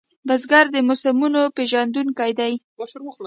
بزګر 0.27 0.65
د 0.73 0.75
موسمو 0.87 1.43
پېژندونکی 1.55 2.31
دی 2.39 2.53